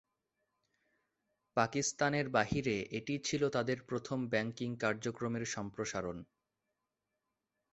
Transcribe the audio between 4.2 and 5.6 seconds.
banking কার্যক্রমের